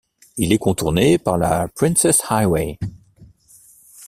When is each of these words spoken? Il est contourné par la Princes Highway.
Il 0.35 0.51
est 0.51 0.57
contourné 0.57 1.19
par 1.19 1.37
la 1.37 1.67
Princes 1.67 2.23
Highway. 2.27 2.79